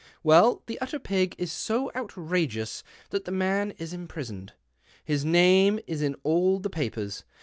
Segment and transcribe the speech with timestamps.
[0.23, 4.53] Well, the utter pig is so out rageous that the man is imprisoned.
[5.05, 7.23] His name is in all the papers.